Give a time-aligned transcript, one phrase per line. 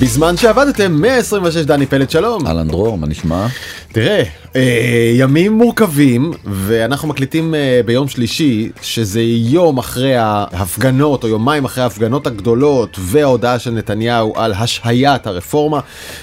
[0.00, 2.46] בזמן שעבדתם 126 דני פלד שלום.
[2.46, 3.46] אהלן דרור, מה נשמע?
[3.92, 4.22] תראה,
[4.56, 11.82] אה, ימים מורכבים ואנחנו מקליטים אה, ביום שלישי שזה יום אחרי ההפגנות או יומיים אחרי
[11.82, 15.80] ההפגנות הגדולות וההודעה של נתניהו על השהיית הרפורמה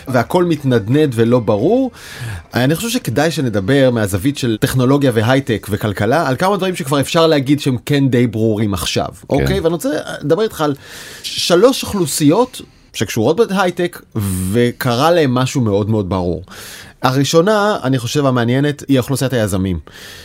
[0.07, 1.91] והכל מתנדנד ולא ברור.
[2.53, 7.59] אני חושב שכדאי שנדבר מהזווית של טכנולוגיה והייטק וכלכלה על כמה דברים שכבר אפשר להגיד
[7.59, 9.35] שהם כן די ברורים עכשיו, כן.
[9.35, 9.59] אוקיי?
[9.59, 9.89] ואני רוצה
[10.21, 10.75] לדבר איתך על
[11.23, 12.61] שלוש אוכלוסיות
[12.97, 14.01] שקשורות בהייטק
[14.51, 16.43] וקרה להם משהו מאוד מאוד ברור.
[17.01, 19.79] הראשונה, אני חושב המעניינת, היא אוכלוסיית היזמים,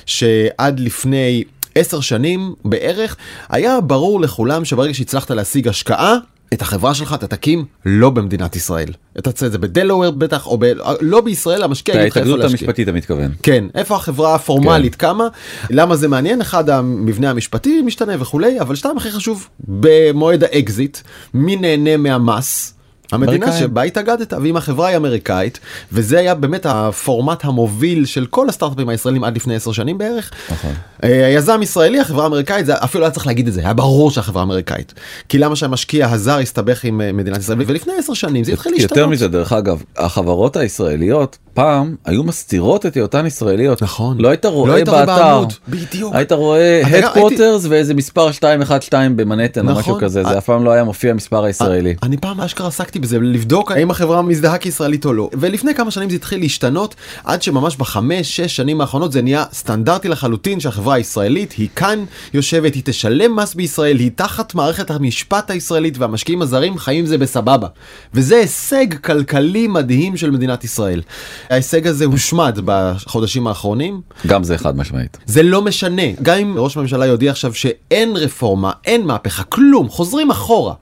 [0.06, 1.44] שעד לפני
[1.74, 3.16] עשר שנים בערך,
[3.48, 6.16] היה ברור לכולם שברגע שהצלחת להשיג השקעה,
[6.52, 8.88] את החברה שלך אתה תקים לא במדינת ישראל.
[9.18, 10.64] אתה תעשה את זה בדלוור בטח או ב...
[11.00, 12.42] לא בישראל המשקיע יגיד לך איפה להשקיע.
[12.42, 13.32] ההתאגדות המשפטית אתה מתכוון.
[13.42, 15.06] כן איפה החברה הפורמלית כן.
[15.06, 15.28] קמה
[15.70, 20.98] למה זה מעניין אחד המבנה המשפטי משתנה וכולי אבל שתיים הכי חשוב במועד האקזיט
[21.34, 22.74] מי נהנה מהמס.
[23.12, 25.60] המדינה שבה התאגדת ואם החברה היא אמריקאית
[25.92, 30.30] וזה היה באמת הפורמט המוביל של כל הסטארט-אפים הישראלים עד לפני 10 שנים בערך.
[30.50, 30.72] נכון.
[31.04, 34.42] אה, היזם ישראלי החברה האמריקאית זה אפילו היה צריך להגיד את זה היה ברור שהחברה
[34.42, 34.94] אמריקאית
[35.28, 37.58] כי למה שהמשקיע הזר יסתבך עם אה, מדינת ישראל?
[37.66, 38.90] ולפני 10 שנים זה התחיל להשתנות.
[38.90, 43.82] יותר מזה דרך אגב החברות הישראליות פעם היו מסתירות את היותן ישראליות.
[43.82, 44.18] נכון.
[44.20, 45.44] לא היית רואה לא באתר.
[45.68, 46.14] בדיוק.
[46.14, 50.00] היית רואה headquarters ואיזה מספר 212 במנהטן או משהו נכון.
[50.00, 51.94] כזה זה אף פעם לא היה מופיע מספר הישראלי.
[52.02, 55.30] אני פעם אשכרה עסקתי בזה לבדוק האם החברה מזדהה כישראלית או לא.
[55.32, 60.08] ולפני כמה שנים זה התחיל להשתנות עד שממש בחמש שש שנים האחרונות זה נהיה סטנדרטי
[60.08, 62.04] לחלוטין שהחברה הישראלית היא כאן
[62.34, 67.66] יושבת היא תשלם מס בישראל היא תחת מערכת המשפט הישראלית והמשקיעים הזרים חיים זה בסבבה.
[68.14, 71.02] וזה הישג כלכלי מדהים של מדינת ישראל.
[71.50, 74.00] ההישג הזה הושמד בחודשים האחרונים.
[74.26, 75.18] גם זה חד משמעית.
[75.26, 76.02] זה לא משנה.
[76.22, 80.74] גם אם ראש הממשלה יודיע עכשיו שאין רפורמה אין מהפכה כלום חוזרים אחורה.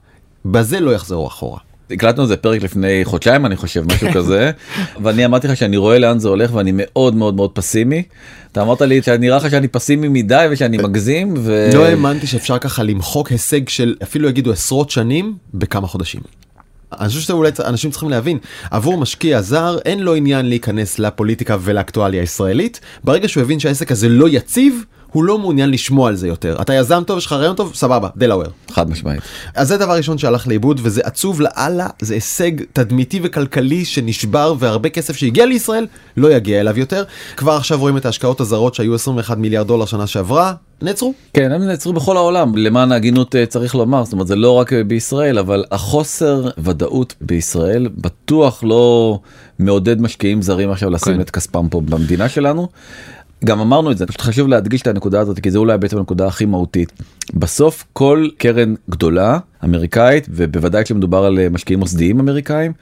[0.45, 1.59] בזה לא יחזרו אחורה.
[1.91, 4.51] הקלטנו איזה פרק לפני חודשיים אני חושב משהו כזה.
[5.03, 8.03] ואני אמרתי לך שאני רואה לאן זה הולך ואני מאוד מאוד מאוד פסימי.
[8.51, 11.69] אתה אמרת לי שנראה לך שאני פסימי מדי ושאני מגזים ו...
[11.73, 16.21] לא האמנתי שאפשר ככה למחוק הישג של אפילו יגידו עשרות שנים בכמה חודשים.
[16.99, 18.37] אני חושב שאולי אנשים צריכים להבין
[18.71, 24.09] עבור משקיע זר אין לו עניין להיכנס לפוליטיקה ולאקטואליה הישראלית ברגע שהוא הבין שהעסק הזה
[24.09, 24.85] לא יציב.
[25.11, 26.57] הוא לא מעוניין לשמוע על זה יותר.
[26.61, 28.47] אתה יזם טוב, יש לך רעיון טוב, סבבה, דלאוור.
[28.71, 29.21] חד משמעית.
[29.55, 34.89] אז זה דבר ראשון שהלך לאיבוד וזה עצוב לאללה, זה הישג תדמיתי וכלכלי שנשבר והרבה
[34.89, 37.03] כסף שהגיע לישראל לא יגיע אליו יותר.
[37.37, 41.13] כבר עכשיו רואים את ההשקעות הזרות שהיו 21 מיליארד דולר שנה שעברה, נעצרו.
[41.33, 44.73] כן, הם נעצרו בכל העולם, למען ההגינות אה, צריך לומר, זאת אומרת זה לא רק
[44.73, 49.19] בישראל, אבל החוסר ודאות בישראל בטוח לא
[49.59, 51.21] מעודד משקיעים זרים עכשיו לשים כן.
[51.21, 52.67] את כספם פה במדינה שלנו.
[53.45, 56.27] גם אמרנו את זה פשוט חשוב להדגיש את הנקודה הזאת כי זה אולי בעצם הנקודה
[56.27, 56.91] הכי מהותית.
[57.33, 62.73] בסוף כל קרן גדולה אמריקאית ובוודאי כשמדובר על אה, משקיעים מוסדיים אמריקאים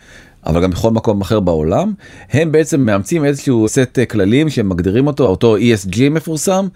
[0.45, 1.93] אבל גם בכל מקום אחר בעולם
[2.31, 6.67] הם בעצם מאמצים איזשהו סט אה, כללים שהם מגדירים אותו אותו ESG מפורסם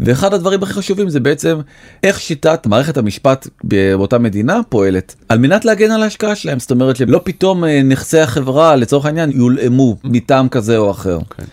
[0.00, 1.58] ואחד הדברים הכי חשובים זה בעצם
[2.02, 6.96] איך שיטת מערכת המשפט באותה מדינה פועלת על מנת להגן על ההשקעה שלהם זאת אומרת
[6.96, 11.18] שלא פתאום אה, נכסי החברה לצורך העניין יולאמו מטעם כזה או אחר.
[11.18, 11.44] Okay.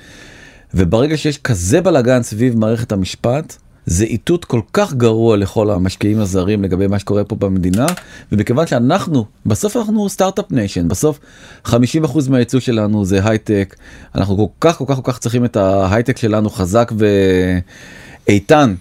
[0.73, 3.55] וברגע שיש כזה בלאגן סביב מערכת המשפט,
[3.85, 7.85] זה איתות כל כך גרוע לכל המשקיעים הזרים לגבי מה שקורה פה במדינה
[8.31, 11.19] ומכיוון שאנחנו בסוף אנחנו startup nation בסוף
[11.65, 11.71] 50%
[12.29, 13.75] מהייצוא שלנו זה הייטק
[14.15, 16.91] אנחנו כל כך כל כך כל כך צריכים את ההייטק שלנו חזק
[18.27, 18.75] ואיתן.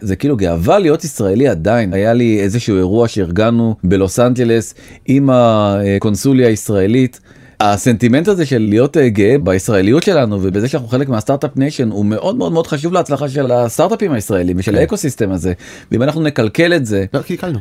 [0.00, 4.74] זה כאילו גאווה להיות ישראלי עדיין היה לי איזשהו אירוע שארגנו בלוס אנג'לס
[5.06, 7.20] עם הקונסוליה הישראלית
[7.60, 12.04] הסנטימנט הזה של להיות אה, גאה בישראליות שלנו ובזה שאנחנו חלק מה startup nation הוא
[12.04, 14.78] מאוד מאוד מאוד חשוב להצלחה של הסטארט-אפים הישראלים ושל כן.
[14.78, 15.52] ה ecosystem הזה
[15.92, 17.04] ואם אנחנו נקלקל את זה.
[17.14, 17.58] לא קלקלנו.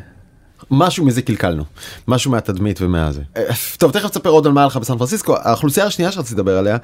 [0.72, 1.64] משהו מזה קלקלנו
[2.08, 3.44] משהו מהתדמית ומהזה אה,
[3.78, 6.78] טוב תכף תספר עוד על מה לך בסן פרנסיסקו האוכלוסייה השנייה שרציתי לדבר עליה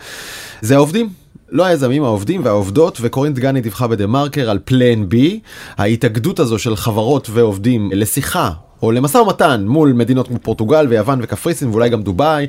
[0.62, 1.10] זה העובדים
[1.50, 5.40] לא היזמים העובדים והעובדות וקורין דגני דיווחה בדה מרקר על plan B
[5.78, 8.52] ההתאגדות הזו של חברות ועובדים לשיחה
[8.82, 12.48] או למשא ומתן מול מדינות כמו פורטוגל ויוון וקפריסין ואולי גם דובאי,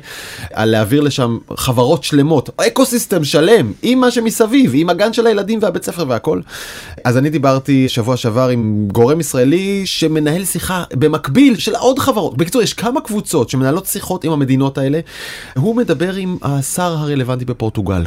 [0.53, 5.59] על להעביר לשם חברות שלמות, אקו סיסטם שלם, עם מה שמסביב, עם הגן של הילדים
[5.61, 6.41] והבית ספר והכל.
[7.03, 12.37] אז אני דיברתי שבוע שעבר עם גורם ישראלי שמנהל שיחה במקביל של עוד חברות.
[12.37, 14.99] בקיצור, יש כמה קבוצות שמנהלות שיחות עם המדינות האלה.
[15.55, 18.03] הוא מדבר עם השר הרלוונטי בפורטוגל.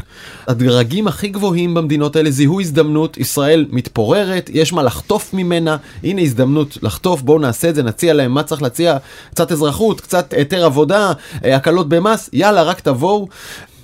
[0.49, 6.79] הדרגים הכי גבוהים במדינות האלה זיהו הזדמנות, ישראל מתפוררת, יש מה לחטוף ממנה, הנה הזדמנות
[6.83, 8.97] לחטוף, בואו נעשה את זה, נציע להם מה צריך להציע,
[9.31, 11.13] קצת אזרחות, קצת היתר עבודה,
[11.45, 13.29] אה, הקלות במס, יאללה רק תבואו.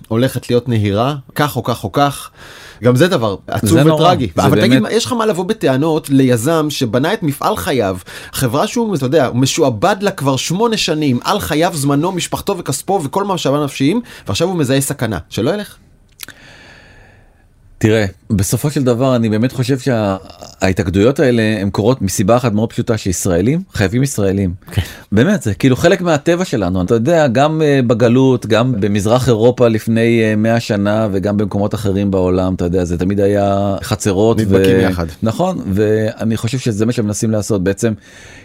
[0.09, 2.31] הולכת להיות נהירה, כך או כך או כך.
[2.83, 4.03] גם זה דבר עצוב זה נורא.
[4.03, 4.29] וטרגי.
[4.37, 7.97] זה אבל באמת- תגיד, יש לך מה לבוא בטענות ליזם שבנה את מפעל חייו,
[8.33, 13.01] חברה שהוא, אתה יודע, הוא משועבד לה כבר שמונה שנים, על חייו, זמנו, משפחתו וכספו
[13.05, 15.19] וכל משאביו נפשיים, ועכשיו הוא מזהה סכנה.
[15.29, 15.77] שלא ילך.
[17.83, 22.99] תראה, בסופו של דבר אני באמת חושב שההתאגדויות האלה הן קורות מסיבה אחת מאוד פשוטה
[22.99, 24.55] שישראלים חייבים ישראלים.
[25.13, 30.23] באמת זה כאילו חלק מהטבע שלנו אתה יודע גם אה, בגלות גם במזרח אירופה לפני
[30.23, 34.39] אה, 100 שנה וגם במקומות אחרים בעולם אתה יודע זה תמיד היה חצרות.
[34.39, 35.07] נדבקים יחד.
[35.23, 37.93] נכון ואני חושב שזה מה שמנסים לעשות בעצם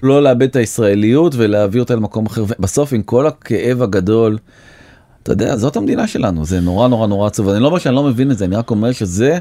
[0.04, 4.38] לא לאבד את הישראליות ולהביא אותה למקום אחר בסוף עם כל הכאב הגדול.
[5.28, 8.04] אתה יודע זאת המדינה שלנו זה נורא נורא נורא עצוב אני לא אומר שאני לא
[8.04, 9.38] מבין את זה אני רק אומר שזה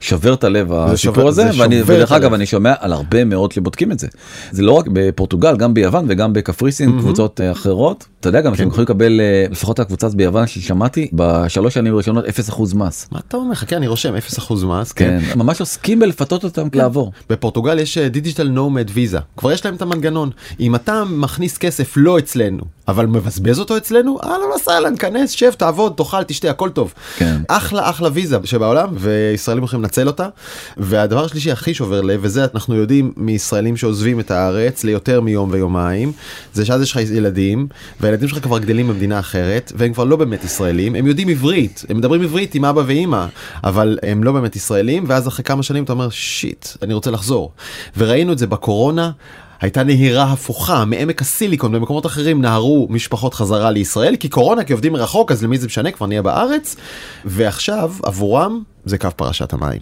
[0.00, 2.12] שובר את הלב הסיפור הזה זה ואני ודרך.
[2.12, 4.06] אגב אני שומע על הרבה מאוד שבודקים את זה
[4.50, 8.68] זה לא רק בפורטוגל גם ביוון וגם בקפריסין קבוצות אה, אחרות אתה יודע גם שהם
[8.68, 13.08] יכולים לקבל אה, לפחות הקבוצה ביוון ששמעתי בשלוש שנים הראשונות 0% מס.
[13.12, 13.54] מה אתה אומר?
[13.54, 15.20] חכה, אני רושם 0% מס, כן.
[15.32, 17.12] כן ממש עוסקים בלפתות אותם לעבור.
[17.30, 20.30] בפורטוגל יש דיגיטל נומד ויזה כבר יש להם את המנגנון
[20.60, 25.92] אם אתה מכניס כסף לא אצלנו אבל מבזבז אותו אצלנו אהלן וסהלן כנס שב תעבוד
[25.96, 27.40] תאכל תשתה הכל טוב כן.
[27.48, 30.28] אחלה אחלה ויזה שבעולם וישראלים יכולים לנצל אותה
[30.76, 36.12] והדבר השלישי הכי שובר לב וזה אנחנו יודעים מישראלים שעוזבים את הארץ ליותר מיום ויומיים
[36.52, 37.68] זה שאז יש לך ילדים
[38.00, 41.96] והילדים שלך כבר גדלים במדינה אחרת והם כבר לא באמת ישראלים הם יודעים עברית הם
[41.96, 43.26] מדברים עברית עם אבא ואימא
[43.64, 47.52] אבל הם לא באמת ישראלים ואז אחרי כמה שנים אתה אומר שיט אני רוצה לחזור
[47.96, 49.10] וראינו את זה בקורונה.
[49.60, 54.92] הייתה נהירה הפוכה מעמק הסיליקון במקומות אחרים נהרו משפחות חזרה לישראל כי קורונה כי עובדים
[54.92, 56.76] מרחוק אז למי זה משנה כבר נהיה בארץ
[57.24, 59.80] ועכשיו עבורם זה קו פרשת המים.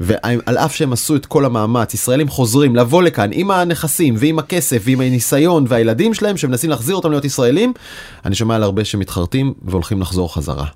[0.00, 4.82] ועל אף שהם עשו את כל המאמץ ישראלים חוזרים לבוא לכאן עם הנכסים ועם הכסף
[4.84, 7.72] ועם הניסיון והילדים שלהם שמנסים להחזיר אותם להיות ישראלים
[8.24, 10.66] אני שומע על הרבה שמתחרטים והולכים לחזור חזרה.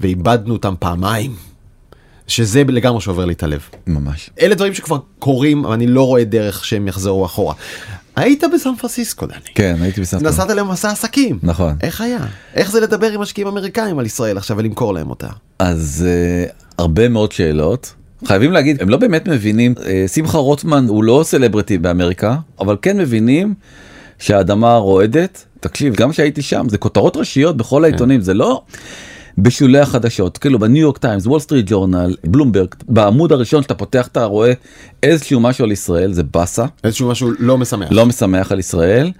[0.00, 1.55] ואיבדנו אותם פעמיים.
[2.26, 3.60] שזה לגמרי שובר לי את הלב.
[3.86, 4.30] ממש.
[4.40, 7.54] אלה דברים שכבר קורים אבל אני לא רואה דרך שהם יחזרו אחורה.
[8.16, 9.38] היית בסן פרנסיסקו דני.
[9.54, 10.42] כן הייתי בסן פרנסיסקו.
[10.44, 11.38] נסעת למסע עסקים.
[11.42, 11.76] נכון.
[11.82, 12.18] איך היה?
[12.54, 15.28] איך זה לדבר עם משקיעים אמריקאים על ישראל עכשיו ולמכור להם אותה?
[15.58, 16.06] אז
[16.48, 17.94] uh, הרבה מאוד שאלות.
[18.24, 22.98] חייבים להגיד הם לא באמת מבינים uh, שמחה רוטמן הוא לא סלבריטי באמריקה אבל כן
[22.98, 23.54] מבינים
[24.18, 28.62] שהאדמה רועדת תקשיב גם שהייתי שם זה כותרות ראשיות בכל העיתונים זה לא
[29.38, 34.24] בשולי החדשות כאילו בניו יורק טיימס וול סטריט ג'ורנל בלומברג בעמוד הראשון שאתה פותח אתה
[34.24, 34.52] רואה
[35.02, 37.88] איזשהו משהו על ישראל זה באסה איזשהו משהו לא משמח.
[37.90, 39.12] לא משמח על ישראל.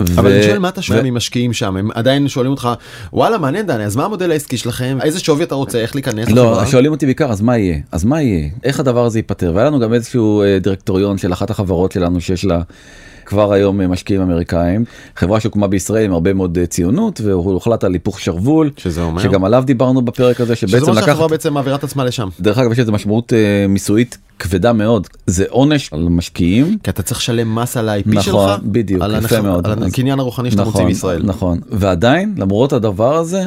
[0.00, 2.68] אבל ו- אני שואל מה אתה שואל ו- ממשקיעים שם הם עדיין שואלים אותך
[3.12, 6.50] וואלה מעניין דני אז מה המודל העסקי שלכם איזה שווי אתה רוצה איך להיכנס לא,
[6.50, 7.78] לחברה?" שואלים אותי בעיקר אז מה יהיה?
[7.92, 8.48] אז מה יהיה?
[8.64, 9.52] איך הדבר הזה ייפתר?
[9.54, 12.60] והיה לנו גם איזשהו אה, דירקטוריון של אחת החברות שלנו שיש לה
[13.26, 14.84] כבר היום משקיעים אמריקאים,
[15.16, 19.22] חברה שהוקמה בישראל עם הרבה מאוד אה, ציונות והוחלט על היפוך שרוול, שזה אומר?
[19.22, 22.28] שגם עליו דיברנו בפרק הזה, שזה שבעצם אומר לקחת, שהחברה בעצם מעבירה את עצמה לשם.
[22.40, 23.38] דרך אגב יש לזה משמעות אה,
[23.68, 26.78] מיסויית כבדה מאוד, זה עונש על משקיעים.
[26.82, 29.66] כי אתה צריך לשלם מס על ה-IP שלך, נכון, בדיוק, על יפה הנכ- מאוד.
[29.66, 31.22] על הקניין הרוחני שאתה מוציא נכון, מישראל.
[31.24, 33.44] נכון, ועדיין למרות הדבר הזה,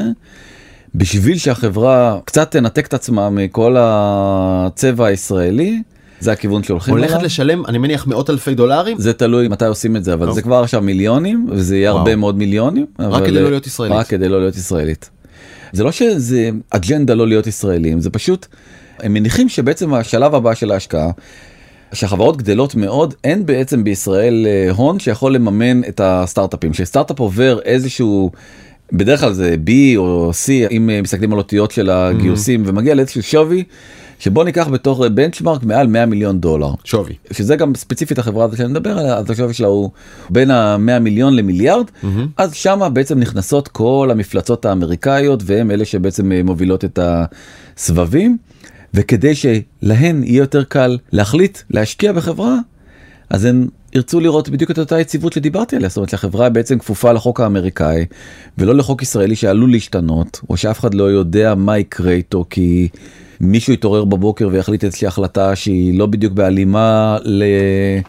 [0.96, 5.82] בשביל שהחברה קצת תנתק את עצמה מכל הצבע הישראלי,
[6.20, 7.26] זה הכיוון שהולכים הולכת אליו.
[7.26, 10.32] לשלם אני מניח מאות אלפי דולרים זה תלוי מתי עושים את זה אבל.
[10.34, 12.00] זה כבר עכשיו מיליונים וזה יהיה וואו.
[12.00, 12.86] הרבה מאוד מיליונים.
[13.00, 13.98] אבל- כדי לא להיות ישראלית.
[13.98, 15.10] רק כדי לא להיות ישראלית.
[15.72, 18.46] זה לא שזה אג'נדה לא להיות ישראלים זה פשוט
[19.00, 21.12] הם מניחים שבעצם השלב הבא של ההשקעה.
[21.94, 28.32] שהחברות גדלות מאוד אין בעצם בישראל אה, הון שיכול לממן את הסטארט-אפים שסטארט-אפ עובר איזשהו
[28.92, 33.24] בדרך כלל זה B או C אם אה, מסתכלים על אותיות של הגיוסים ומגיע לאיזשהו
[33.24, 33.64] שווי
[34.20, 36.72] שבוא ניקח בתור בנצ'מארק מעל 100 מיליון דולר.
[36.84, 37.14] שווי.
[37.32, 39.90] שזה גם ספציפית החברה הזאת שאני מדבר עליה, אז השווי שלה הוא
[40.30, 41.86] בין ה-100 מיליון למיליארד,
[42.38, 48.38] אז שמה בעצם נכנסות כל המפלצות האמריקאיות והם אלה שבעצם אה, מובילות את הסבבים,
[48.94, 52.58] וכדי שלהן יהיה יותר קל להחליט להשקיע בחברה,
[53.30, 57.12] אז הן ירצו לראות בדיוק את אותה יציבות שדיברתי עליה, זאת אומרת שהחברה בעצם כפופה
[57.12, 58.06] לחוק האמריקאי
[58.58, 62.88] ולא לחוק ישראלי שעלול להשתנות, או שאף אחד לא יודע מה יקרה איתו כי
[63.46, 67.18] מישהו יתעורר בבוקר ויחליט איזושהי החלטה שהיא לא בדיוק בהלימה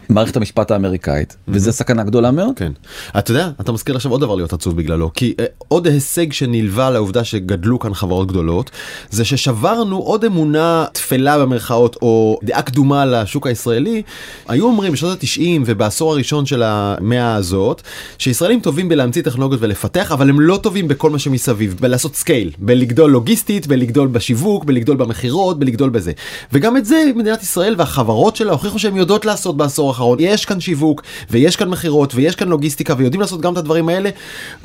[0.09, 2.53] למערכת המשפט האמריקאית, וזה סכנה גדולה מאוד.
[2.55, 2.71] כן.
[3.17, 6.89] אתה יודע, אתה מזכיר עכשיו עוד דבר להיות עצוב בגללו, כי אה, עוד הישג שנלווה
[6.89, 8.71] לעובדה שגדלו כאן חברות גדולות,
[9.09, 14.01] זה ששברנו עוד אמונה תפלה במרכאות, או דעה קדומה לשוק הישראלי.
[14.47, 17.81] היו אומרים בשנות ה-90 ובעשור הראשון של המאה הזאת,
[18.17, 23.11] שישראלים טובים בלהמציא טכנולוגיות ולפתח, אבל הם לא טובים בכל מה שמסביב, בלעשות scale, בלגדול
[23.11, 25.26] לוגיסטית, בלגדול בשיווק, בלגדול במכירות.
[25.27, 26.11] מכירות בלגדול בזה.
[26.53, 30.17] וגם את זה מדינת ישראל והחברות שלה הוכיחו שהן יודעות לעשות בעשור האחרון.
[30.21, 34.09] יש כאן שיווק, ויש כאן מכירות, ויש כאן לוגיסטיקה, ויודעים לעשות גם את הדברים האלה.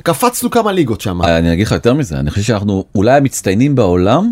[0.03, 1.21] קפצנו כמה ליגות שם.
[1.21, 4.31] אני אגיד לך יותר מזה, אני חושב שאנחנו אולי המצטיינים בעולם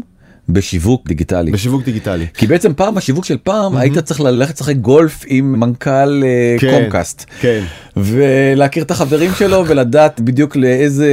[0.50, 1.52] בשיווק דיגיטלי.
[1.52, 2.28] בשיווק דיגיטלי.
[2.34, 6.72] כי בעצם פעם השיווק של פעם היית צריך ללכת לשחק גולף עם מנכ"ל אה, כן,
[6.72, 7.26] קומקאסט.
[7.40, 7.64] כן.
[7.98, 11.08] ולהכיר את החברים שלו ולדעת בדיוק לאיזה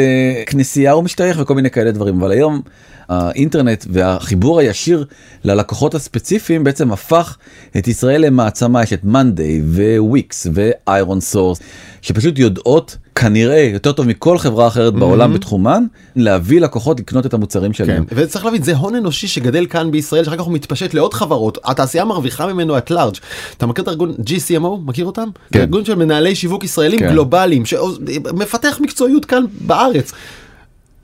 [0.46, 2.62] כנסייה הוא משתייך וכל מיני כאלה דברים אבל היום
[3.08, 5.04] האינטרנט והחיבור הישיר
[5.44, 7.36] ללקוחות הספציפיים בעצם הפך
[7.78, 9.62] את ישראל למעצמה יש את מאנדיי
[9.98, 11.60] וויקס ואיירון סורס
[12.02, 15.84] שפשוט יודעות כנראה יותר טוב מכל חברה אחרת בעולם בתחומן
[16.16, 18.04] להביא לקוחות לקנות את המוצרים שלהם.
[18.04, 18.16] כן.
[18.16, 22.04] וצריך להבין זה הון אנושי שגדל כאן בישראל שאחר כך הוא מתפשט לעוד חברות התעשייה
[22.04, 23.14] מרוויחה ממנו at large
[23.56, 25.28] אתה מכיר את הארגון GCMO מכיר אותם?
[25.52, 25.60] כן.
[25.60, 27.08] ארגון של מנהלי שיווק ישראלים כן.
[27.08, 30.12] גלובליים שמפתח מקצועיות כאן בארץ.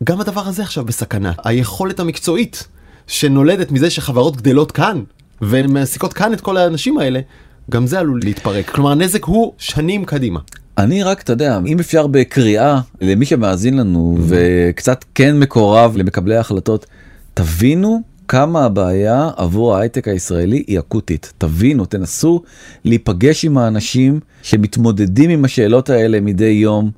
[0.05, 1.33] גם הדבר הזה עכשיו בסכנה.
[1.45, 2.69] היכולת המקצועית
[3.07, 5.03] שנולדת מזה שחברות גדלות כאן
[5.41, 7.21] והן מעסיקות כאן את כל האנשים האלה
[7.71, 8.71] גם זה עלול להתפרק.
[8.71, 10.41] כלומר הנזק הוא שנים קדימה.
[10.79, 16.87] אני רק אתה יודע אם אפשר בקריאה למי שמאזין לנו וקצת כן מקורב למקבלי ההחלטות
[17.35, 21.33] תבינו כמה הבעיה עבור ההייטק הישראלי היא אקוטית.
[21.39, 22.43] תבינו תנסו
[22.85, 26.91] להיפגש עם האנשים שמתמודדים עם השאלות האלה מדי יום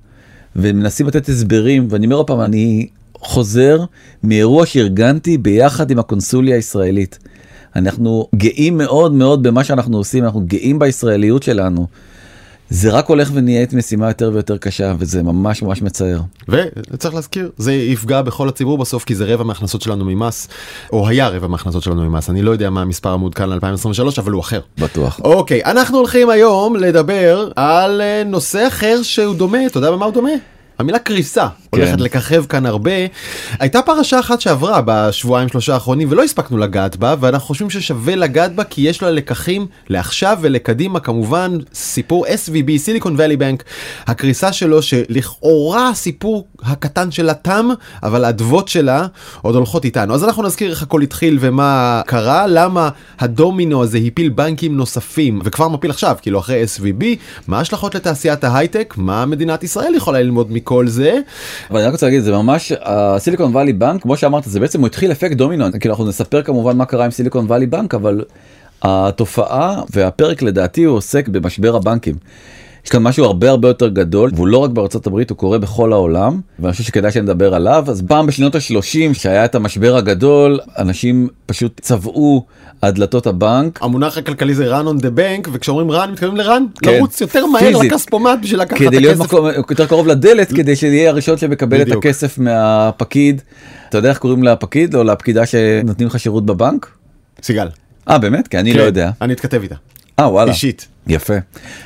[0.57, 3.85] ומנסים לתת הסברים ואני אומר עוד פעם אני חוזר
[4.23, 7.19] מאירוע שארגנתי ביחד עם הקונסוליה הישראלית.
[7.77, 11.87] אנחנו גאים מאוד מאוד במה שאנחנו עושים אנחנו גאים בישראליות שלנו.
[12.71, 16.21] זה רק הולך ונהיית משימה יותר ויותר קשה וזה ממש ממש מצער.
[16.49, 20.49] וצריך להזכיר זה יפגע בכל הציבור בסוף כי זה רבע מההכנסות שלנו ממס
[20.93, 24.41] או היה רבע מההכנסות שלנו ממס אני לא יודע מה המספר המעודכן ל-2023 אבל הוא
[24.41, 24.61] אחר.
[24.79, 25.21] בטוח.
[25.25, 30.15] אוקיי אנחנו הולכים היום לדבר על אה, נושא אחר שהוא דומה אתה יודע במה הוא
[30.15, 30.56] דומה?
[30.79, 32.91] המילה קריסה הולכת לככב כאן הרבה.
[33.59, 38.55] הייתה פרשה אחת שעברה בשבועיים שלושה האחרונים ולא הספקנו לגעת בה ואנחנו חושבים ששווה לגעת
[38.55, 41.01] בה כי יש לה לקחים לעכשיו ולקדימה.
[41.01, 43.65] כמובן סיפור SVB סיליקון ואלי בנק
[44.07, 47.69] הקריסה שלו שלכאורה הסיפור הקטן שלה תם
[48.03, 49.07] אבל האדוות שלה
[49.43, 50.15] עוד הולכות איתנו.
[50.15, 55.69] אז אנחנו נזכיר איך הכל התחיל ומה קרה למה הדומינו הזה הפיל בנקים נוספים וכבר
[55.69, 57.05] מפיל עכשיו כאילו אחרי SVB
[57.49, 61.19] מה ההשלכות לתעשיית ההייטק מה מדינת ישראל יכולה ללמוד מכל זה.
[61.71, 64.87] אבל אני רק רוצה להגיד זה ממש הסיליקון וואלי בנק כמו שאמרת זה בעצם הוא
[64.87, 68.25] התחיל אפקט דומינו כאילו אנחנו נספר כמובן מה קרה עם סיליקון וואלי בנק אבל
[68.83, 72.15] התופעה והפרק לדעתי הוא עוסק במשבר הבנקים.
[72.87, 75.93] יש כאן משהו הרבה הרבה יותר גדול והוא לא רק בארצות הברית הוא קורה בכל
[75.93, 81.29] העולם ואני חושב שכדאי שנדבר עליו אז פעם בשנות ה-30 שהיה את המשבר הגדול אנשים
[81.47, 82.47] פשוט צבעו
[82.83, 83.79] על דלתות הבנק.
[83.83, 86.91] המונח הכלכלי זה run on the bank וכשאומרים run מתכוונים לרן כן.
[86.93, 87.79] לרוץ יותר מהר.
[87.79, 89.33] לכספומט בשביל לקחת את כדי להיות הכסף.
[89.33, 91.93] מקום יותר קרוב לדלת כדי שיהיה הראשון שמקבל את.
[91.93, 93.43] הכסף מהפקיד.
[93.89, 96.91] אתה יודע איך קוראים לפקיד או לפקידה שנותנים לך שירות בבנק?
[97.43, 97.69] סיגל.
[98.09, 98.49] אה באמת?
[98.49, 99.11] כי אני כן, לא יודע.
[99.21, 99.75] אני אתכתב איתה.
[100.21, 100.51] אה וואלה.
[100.53, 100.87] אישית.
[101.09, 101.35] יפה.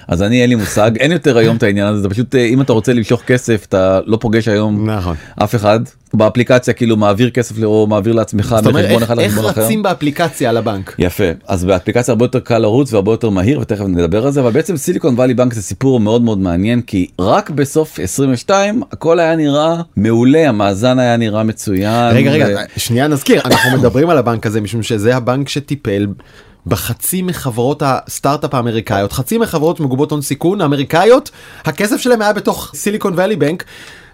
[0.08, 2.60] אז אני אין לי מושג אין יותר היום את העניין הזה זה פשוט אה, אם
[2.60, 5.16] אתה רוצה למשוך כסף אתה לא פוגש היום נכון.
[5.44, 5.80] אף אחד
[6.14, 9.60] באפליקציה כאילו מעביר כסף או מעביר לעצמך מחשבון איך- אחד איך לחשבון אחר.
[9.64, 10.94] רצים באפליקציה על הבנק.
[10.98, 14.50] יפה אז באפליקציה הרבה יותר קל לרוץ והרבה יותר מהיר ותכף נדבר על זה אבל
[14.50, 19.36] בעצם סיליקון וואלי בנק זה סיפור מאוד מאוד מעניין כי רק בסוף 22 הכל היה
[19.36, 22.10] נראה מעולה המאזן היה נראה מצוין.
[22.16, 22.46] רגע רגע
[22.76, 26.06] ו- שנייה נזכיר אנחנו מדברים על הבנק הזה משום שזה הבנק שטיפל.
[26.66, 31.30] בחצי מחברות הסטארט-אפ האמריקאיות חצי מחברות מגובות הון סיכון האמריקאיות
[31.64, 33.64] הכסף שלהם היה בתוך סיליקון ואלי בנק.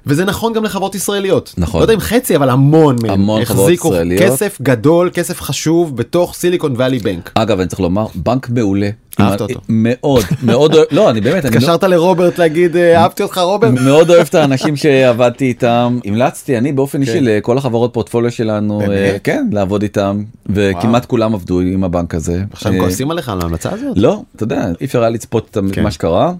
[0.06, 1.54] וזה נכון גם לחברות ישראליות.
[1.58, 1.80] נכון.
[1.80, 3.10] לא יודע אם חצי אבל המון מהם.
[3.10, 3.92] המון חברות החזיקו.
[4.18, 7.32] כסף גדול כסף חשוב בתוך סיליקון ואלי בנק.
[7.34, 8.90] אגב אני צריך לומר בנק מעולה.
[9.20, 9.60] אהבת עם- אותו.
[9.68, 13.70] מאוד מאוד אוהב- לא אני באמת אני התקשרת לרוברט להגיד אה, אהבתי אותך רוברט.
[13.80, 17.24] מאוד אוהב את האנשים שעבדתי איתם המלצתי אני באופן אישי כן.
[17.24, 18.80] לכל החברות פורטפוליו שלנו?
[18.90, 22.42] אה, כן לעבוד איתם וכמעט כולם עבדו עם הבנק הזה.
[22.52, 23.92] עכשיו הם אה, כועסים עליך על ההמלצה הזאת?
[23.96, 25.82] לא אתה יודע אי אפשר היה לצפות את כן.
[25.82, 26.32] מה שקרה.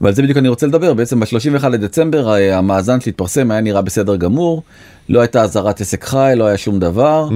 [0.00, 4.16] ועל זה בדיוק אני רוצה לדבר בעצם ב-31 לדצמבר אה, המאזן שהתפרסם היה נראה בסדר
[4.16, 4.62] גמור
[5.08, 7.28] לא הייתה אזהרת עסק חי לא היה שום דבר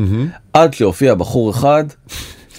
[0.53, 1.85] עד שהופיע בחור אחד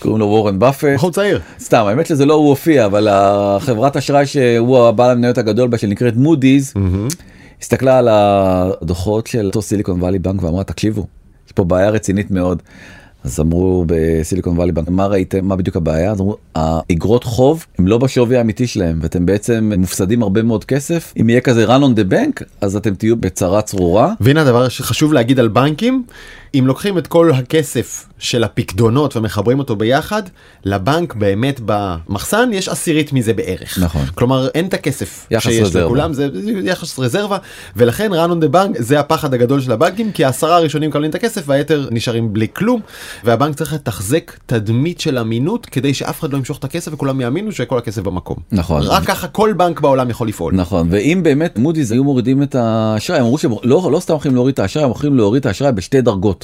[0.03, 1.39] קוראים לו וורן באפט בחור צעיר.
[1.59, 6.15] סתם האמת שזה לא הוא הופיע אבל החברת אשראי שהוא הבעל המניות הגדול בה שנקראת
[6.15, 6.73] מודי'ס
[7.61, 11.07] הסתכלה על הדוחות של אותו סיליקון וואלי בנק ואמרה תקשיבו
[11.47, 12.61] יש פה בעיה רצינית מאוד.
[13.23, 17.87] אז אמרו בסיליקון וואלי בנק מה ראיתם מה בדיוק הבעיה אז אמרו האגרות חוב הם
[17.87, 21.99] לא בשווי האמיתי שלהם ואתם בעצם מופסדים הרבה מאוד כסף אם יהיה כזה run on
[21.99, 24.13] the bank אז אתם תהיו בצרה צרורה.
[24.19, 26.03] והנה הדבר שחשוב להגיד על בנקים
[26.59, 30.23] אם לוקחים את כל הכסף של הפקדונות ומחברים אותו ביחד,
[30.65, 33.79] לבנק באמת במחסן יש עשירית מזה בערך.
[33.81, 34.05] נכון.
[34.15, 35.85] כלומר אין את הכסף יחס שיש רזרבה.
[35.85, 36.29] לכולם, זה
[36.63, 37.37] יחס רזרבה,
[37.75, 41.15] ולכן run on the bank זה הפחד הגדול של הבנקים, כי העשרה הראשונים מקבלים את
[41.15, 42.81] הכסף והיתר נשארים בלי כלום,
[43.23, 47.51] והבנק צריך לתחזק תדמית של אמינות כדי שאף אחד לא ימשוך את הכסף וכולם יאמינו
[47.51, 48.37] שכל הכסף במקום.
[48.51, 48.81] נכון.
[48.81, 50.53] רק ככה כל בנק בעולם יכול לפעול.
[50.55, 54.35] נכון ואם באמת מודי'ס היו מורידים את האשראי הם אמרו שהם לא לא סתם הולכים
[54.35, 56.42] להוריד את האשראי הם הולכים להוריד את האשראי בשתי דרגות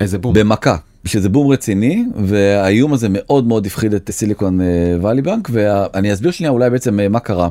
[0.00, 0.34] איזה בום.
[0.34, 4.66] במכה שזה בום רציני והאיום הזה מאוד מאוד הפחיד את סיליקון אה,
[5.00, 7.48] וואלי בנק ואני אסביר שנייה אולי בעצם אה, מה קרה.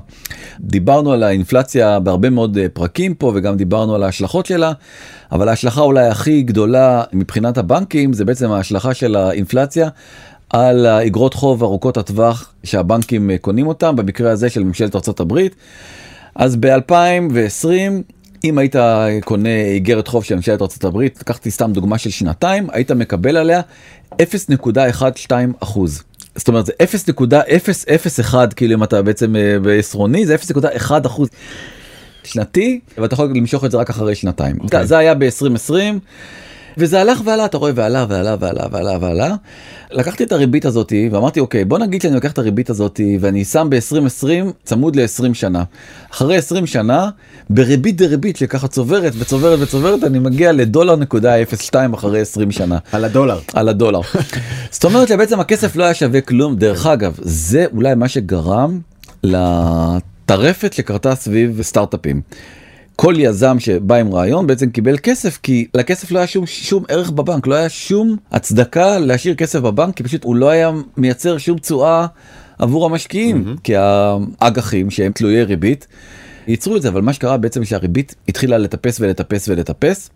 [0.60, 4.72] דיברנו על האינפלציה בהרבה מאוד אה, פרקים פה וגם דיברנו על ההשלכות שלה
[5.32, 9.90] אבל ההשלכה אולי הכי גדולה מבחינת הבנקים זה בעצם ההשלכה של האינפלציה.
[10.50, 15.40] על האגרות חוב ארוכות הטווח שהבנקים אה, קונים אותם במקרה הזה של ממשלת ארה"ב.
[16.36, 17.66] אז ב-2020
[18.50, 18.75] אם היית
[19.24, 23.62] קונה איגרת חוב של ממשלת ארה"ב, לקחתי סתם דוגמה של שנתיים, היית מקבל עליה
[24.14, 26.04] 0.12 אחוז.
[26.36, 26.74] זאת אומרת זה
[28.24, 31.30] 0.001 כאילו אם אתה בעצם אה, בעשרוני זה 0.1 אחוז
[32.24, 34.56] שנתי ואתה יכול למשוך את זה רק אחרי שנתיים.
[34.60, 34.88] אוקיי.
[34.88, 35.72] זה היה ב-2020
[36.77, 39.36] וזה הלך ועלה אתה רואה ועלה ועלה ועלה ועלה ועלה.
[39.91, 43.67] לקחתי את הריבית הזאתי ואמרתי אוקיי בוא נגיד שאני לוקח את הריבית הזאתי ואני שם
[43.70, 45.63] ב-2020 צמוד ל-20 שנה.
[46.12, 47.10] אחרי 20 שנה
[47.50, 52.77] בריבית דריבית שככה צוברת וצוברת וצוברת אני מגיע לדולר נקודה 02 אחרי 20 שנה.
[52.91, 53.39] על הדולר.
[53.53, 54.01] על הדולר.
[54.72, 58.79] זאת אומרת שבעצם הכסף לא היה שווה כלום דרך אגב זה אולי מה שגרם
[59.24, 62.22] לטרפת שקרתה סביב סטארט-אפים.
[62.96, 67.12] כל יזם שבא עם רעיון בעצם קיבל כסף כי לכסף לא היה שום שום ערך
[67.12, 71.58] בבנק לא היה שום הצדקה להשאיר כסף בבנק כי פשוט הוא לא היה מייצר שום
[71.58, 72.06] תשואה
[72.60, 73.62] עבור המשקיעים mm-hmm.
[73.64, 75.88] כי האג"חים שהם תלויי ריבית
[76.48, 80.10] ייצרו את זה אבל מה שקרה בעצם שהריבית התחילה לטפס ולטפס ולטפס.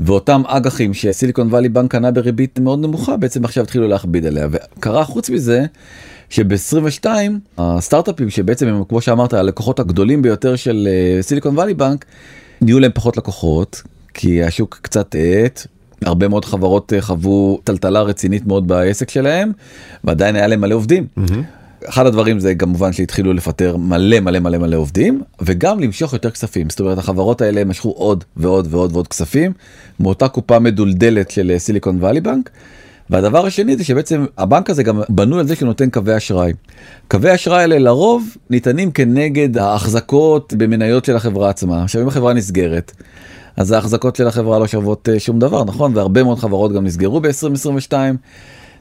[0.00, 5.04] ואותם אג"חים שסיליקון וואלי בנק קנה בריבית מאוד נמוכה בעצם עכשיו התחילו להכביד עליה וקרה
[5.04, 5.66] חוץ מזה
[6.30, 7.06] שב-22
[7.58, 10.88] הסטארט-אפים שבעצם הם כמו שאמרת הלקוחות הגדולים ביותר של
[11.20, 12.04] סיליקון וואלי בנק
[12.60, 13.82] נהיו להם פחות לקוחות
[14.14, 15.66] כי השוק קצת האט.
[16.02, 19.52] הרבה מאוד חברות אה, חוו טלטלה רצינית מאוד בעסק שלהם
[20.04, 21.06] ועדיין היה להם מלא עובדים.
[21.84, 26.70] אחד הדברים זה כמובן שהתחילו לפטר מלא מלא מלא מלא עובדים וגם למשוך יותר כספים
[26.70, 29.52] זאת אומרת החברות האלה משכו עוד ועוד ועוד ועוד כספים
[30.00, 32.50] מאותה קופה מדולדלת של סיליקון וואלי בנק.
[33.10, 36.52] והדבר השני זה שבעצם הבנק הזה גם בנוי על זה שהוא נותן קווי אשראי.
[37.08, 41.82] קווי אשראי האלה לרוב ניתנים כנגד ההחזקות במניות של החברה עצמה.
[41.82, 42.92] עכשיו אם החברה נסגרת.
[43.56, 47.20] אז ההחזקות של החברה לא שוות אה, שום דבר נכון והרבה מאוד חברות גם נסגרו
[47.20, 47.92] ב-2022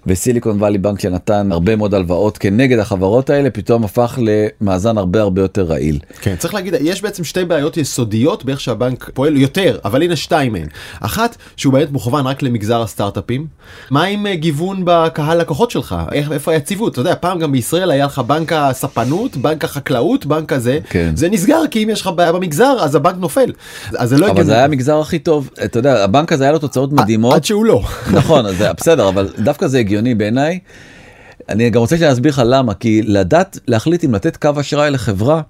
[0.07, 5.41] וסיליקון וואלי בנק שנתן הרבה מאוד הלוואות כנגד החברות האלה פתאום הפך למאזן הרבה הרבה
[5.41, 5.99] יותר רעיל.
[6.21, 10.53] כן, צריך להגיד, יש בעצם שתי בעיות יסודיות באיך שהבנק פועל יותר, אבל הנה שתיים
[10.53, 10.67] מהן.
[10.99, 13.47] אחת, שהוא באמת מוכוון רק למגזר הסטארט-אפים.
[13.91, 15.95] מה עם אה, גיוון בקהל לקוחות שלך?
[16.11, 16.93] איך, איפה היציבות?
[16.93, 20.79] אתה יודע, פעם גם בישראל היה לך בנק הספנות, בנק החקלאות, בנק הזה.
[20.89, 21.11] כן.
[21.15, 23.51] זה נסגר כי אם יש לך בעיה במגזר, אז הבנק נופל.
[23.97, 26.59] אז זה לא אבל זה היה המגזר הכי טוב אתה יודע הבנק הזה היה לו
[26.59, 27.81] תוצאות מדהימות עד שהוא לא.
[28.13, 30.60] נכון אז זה בסדר אבל דווקא זה הגיוני בעיניי.
[31.49, 35.41] אני גם רוצה להסביר לך למה כי לדעת להחליט אם לתת קו אשראי לחברה.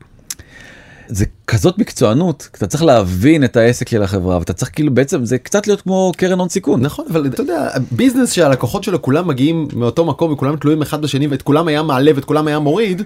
[1.07, 5.37] זה כזאת מקצוענות אתה צריך להבין את העסק של החברה ואתה צריך כאילו בעצם זה
[5.37, 9.67] קצת להיות כמו קרן הון סיכון נכון אבל אתה יודע ביזנס שהלקוחות שלו כולם מגיעים
[9.73, 13.01] מאותו מקום וכולם תלויים אחד בשני ואת כולם היה מעלה ואת כולם היה מוריד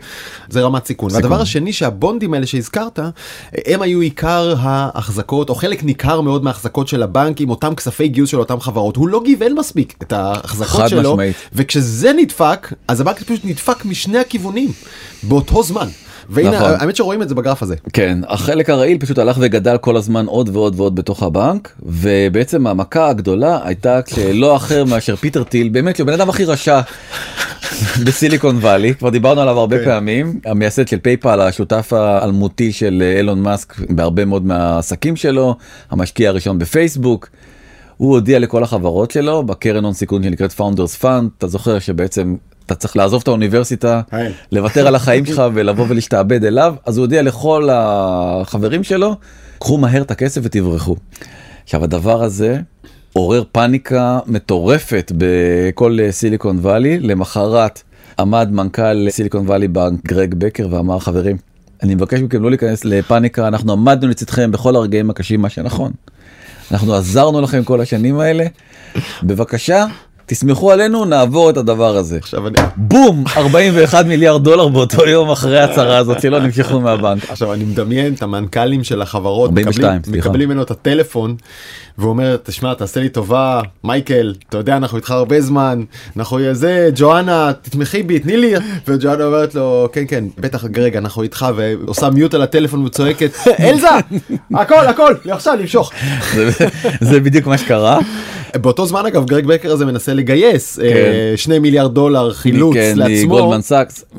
[0.49, 1.09] זה רמת סיכון.
[1.09, 1.23] סיכון.
[1.23, 2.99] והדבר השני שהבונדים האלה שהזכרת
[3.65, 8.29] הם היו עיקר ההחזקות או חלק ניכר מאוד מההחזקות של הבנק עם אותם כספי גיוס
[8.29, 11.35] של אותם חברות הוא לא גיוון מספיק את ההחזקות שלו משמעית.
[11.53, 14.71] וכשזה נדפק אז הבנק פשוט נדפק משני הכיוונים
[15.23, 15.87] באותו זמן.
[16.29, 16.71] והנה נכון.
[16.79, 17.75] האמת שרואים את זה בגרף הזה.
[17.93, 23.09] כן החלק הרעיל פשוט הלך וגדל כל הזמן עוד ועוד ועוד בתוך הבנק ובעצם המכה
[23.09, 26.81] הגדולה הייתה כשלא אחר מאשר פיטר טיל באמת שהוא בן אדם הכי רשע
[28.05, 29.85] בסיליקון וואלי כבר דיברנו עליו הרבה כן.
[29.85, 35.55] פעמים המייסד של פייפל השותף האלמותי של אילון מאסק בהרבה מאוד מהעסקים שלו
[35.89, 37.29] המשקיע הראשון בפייסבוק.
[37.97, 42.35] הוא הודיע לכל החברות שלו בקרן הון סיכון שנקראת פאונדרס פאנד אתה זוכר שבעצם
[42.71, 44.01] אתה צריך לעזוב את האוניברסיטה.
[44.51, 49.15] לוותר על החיים שלך ולבוא ולהשתעבד אליו אז הוא הודיע לכל החברים שלו
[49.59, 50.95] קחו מהר את הכסף ותברחו.
[51.63, 52.59] עכשיו הדבר הזה
[53.13, 57.81] עורר פאניקה מטורפת בכל סיליקון וואלי למחרת
[58.19, 61.37] עמד מנכ"ל סיליקון וואלי בנק גרג בקר ואמר חברים
[61.83, 65.91] אני מבקש מכם לא להיכנס לפאניקה אנחנו עמדנו לצדכם בכל הרגעים הקשים מה שנכון.
[66.71, 68.45] אנחנו עזרנו לכם כל השנים האלה
[69.23, 69.85] בבקשה
[70.29, 72.17] תסמכו עלינו נעבור את הדבר הזה.
[72.17, 77.29] עכשיו אני בום 41 מיליארד דולר באותו יום אחרי ההצהרה הזאת שלא נמשכו מהבנק.
[77.29, 80.19] עכשיו אני מדמיין את המנכ"לים של החברות 42, מקבלים.
[80.19, 81.35] מקבלים ממנו את הטלפון
[81.97, 85.83] והוא אומר תשמע תעשה לי טובה מייקל אתה יודע אנחנו איתך הרבה זמן
[86.17, 88.53] אנחנו זה ג'ואנה תתמכי בי תני לי
[88.87, 93.87] וג'ואנה אומרת לו כן כן בטח רגע אנחנו איתך ועושה מיוט על הטלפון וצועקת אלזה
[94.53, 95.91] הכל הכל עכשיו למשוך.
[97.01, 97.99] זה בדיוק מה שקרה.
[98.55, 103.11] באותו זמן אגב גרג בקר הזה מנסה לגייס אה, שני מיליארד דולר חילוץ כן, לעצמו.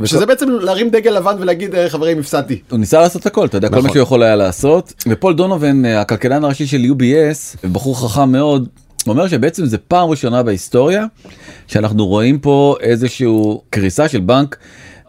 [0.04, 2.58] שזה בעצם להרים דגל לבן ולהגיד "אה, חברים הפסדתי.
[2.70, 3.86] הוא ניסה לעשות הכל אתה יודע כל נכון.
[3.86, 8.68] מה שהוא יכול היה לעשות ופול דונובן אה, הכלכלן הראשי של UBS בחור חכם מאוד
[9.06, 11.04] אומר שבעצם זה פעם ראשונה בהיסטוריה
[11.66, 14.56] שאנחנו רואים פה איזשהו קריסה של בנק.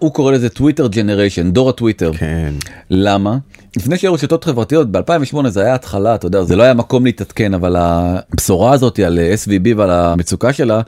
[0.01, 2.53] הוא קורא לזה Twitter generation דור הטוויטר כן.
[2.89, 3.37] למה
[3.77, 7.53] לפני שהיו רשתות חברתיות ב2008 זה היה התחלה אתה יודע זה לא היה מקום להתעדכן
[7.53, 10.81] אבל הבשורה הזאת על SVB ועל המצוקה שלה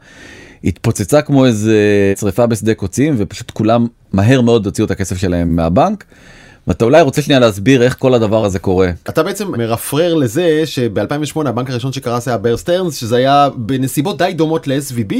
[0.63, 1.77] התפוצצה כמו איזה
[2.19, 6.03] שריפה בשדה קוצים ופשוט כולם מהר מאוד הוציאו את הכסף שלהם מהבנק.
[6.67, 8.91] ואתה אולי רוצה שנייה להסביר איך כל הדבר הזה קורה.
[9.09, 14.31] אתה בעצם מרפרר לזה שב-2008 הבנק הראשון שקרס היה בר סטרנס שזה היה בנסיבות די
[14.35, 15.15] דומות ל-SVB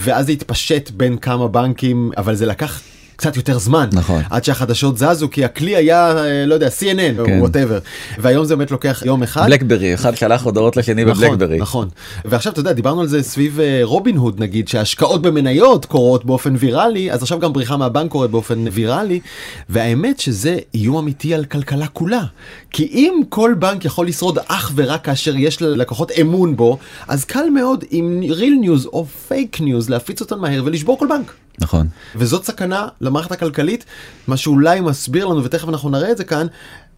[0.00, 2.82] ואז זה התפשט בין כמה בנקים אבל זה לקח.
[3.16, 4.22] קצת יותר זמן נכון.
[4.30, 7.38] עד שהחדשות זזו כי הכלי היה אה, לא יודע CNN או כן.
[7.40, 7.78] whatever
[8.18, 9.46] והיום זה באמת לוקח יום אחד.
[9.46, 11.58] בלקברי אחד שלח הודעות לשני נכון, בבלקברי.
[11.58, 11.88] נכון
[12.24, 16.54] ועכשיו אתה יודע דיברנו על זה סביב אה, רובין הוד נגיד שהשקעות במניות קורות באופן
[16.58, 19.20] ויראלי אז עכשיו גם בריחה מהבנק קורית באופן ויראלי
[19.68, 22.22] והאמת שזה איום אמיתי על כלכלה כולה
[22.70, 27.50] כי אם כל בנק יכול לשרוד אך ורק כאשר יש ללקוחות אמון בו אז קל
[27.54, 31.43] מאוד עם real news או fake news להפיץ אותם מהר ולשבור כל בנק.
[31.58, 31.86] נכון.
[32.16, 33.84] וזאת סכנה למערכת הכלכלית,
[34.26, 36.46] מה שאולי מסביר לנו, ותכף אנחנו נראה את זה כאן,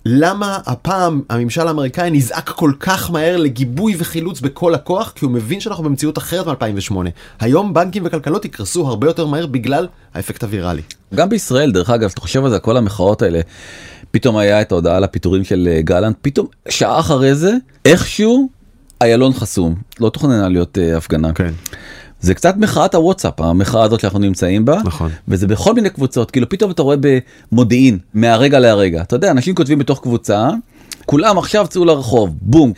[0.09, 5.61] למה הפעם הממשל האמריקאי נזעק כל כך מהר לגיבוי וחילוץ בכל הכוח, כי הוא מבין
[5.61, 6.97] שאנחנו במציאות אחרת מ-2008.
[7.41, 10.83] היום בנקים וכלכלות יקרסו הרבה יותר מהר בגלל האפקט הוויראלי.
[11.15, 13.41] גם בישראל דרך אגב אתה חושב על זה כל המחאות האלה
[14.11, 17.53] פתאום היה את ההודעה על הפיטורים של אה, גלנט פתאום שעה אחרי זה
[17.85, 18.49] איכשהו
[19.01, 21.33] איילון חסום לא תוכננה להיות אה, הפגנה.
[21.33, 21.53] כן.
[22.21, 25.11] זה קצת מחאת הוואטסאפ המחאה הזאת שאנחנו נמצאים בה נכון.
[25.29, 26.97] וזה בכל מיני קבוצות כאילו פתאום אתה רואה
[27.53, 30.49] במודיעין מהרגע להרגע אתה יודע אנשים כותבים בתוך קבוצה
[31.07, 32.73] כולם עכשיו צאו לרחוב בום.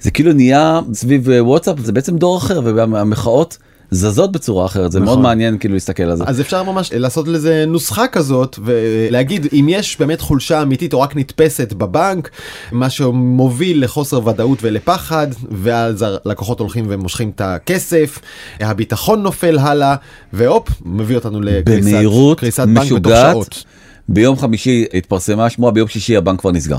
[0.00, 3.58] זה כאילו נהיה סביב אה, וואטסאפ זה בעצם דור אחר והמחאות
[3.92, 5.22] זזות בצורה אחרת זה מאוד נכון.
[5.22, 6.24] מעניין כאילו להסתכל על זה.
[6.26, 11.16] אז אפשר ממש לעשות לזה נוסחה כזאת ולהגיד אם יש באמת חולשה אמיתית או רק
[11.16, 12.30] נתפסת בבנק
[12.72, 18.18] מה שמוביל לחוסר ודאות ולפחד ואז הלקוחות הולכים ומושכים את הכסף
[18.60, 19.94] הביטחון נופל הלאה
[20.32, 23.12] והופ מביא אותנו לקריסת בנק בתוך.
[23.32, 23.64] שעות.
[24.08, 26.78] ביום חמישי התפרסמה השמועה ביום שישי הבנק כבר נסגר.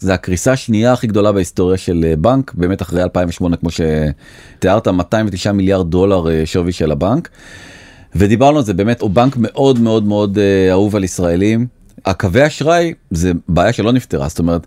[0.00, 5.52] זה הקריסה השנייה הכי גדולה בהיסטוריה של אה, בנק באמת אחרי 2008 כמו שתיארת 209
[5.52, 7.28] מיליארד דולר אה, שווי של הבנק.
[8.14, 11.66] ודיברנו על זה באמת הוא בנק מאוד מאוד מאוד אה, אהוב על ישראלים.
[12.06, 14.66] הקווי אשראי זה בעיה שלא נפתרה זאת אומרת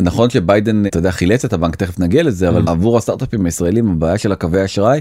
[0.00, 4.18] נכון שביידן אתה יודע חילץ את הבנק תכף נגיע לזה אבל עבור הסטארט-אפים הישראלים הבעיה
[4.18, 5.00] של הקווי אשראי